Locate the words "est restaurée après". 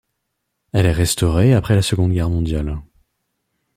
0.87-1.75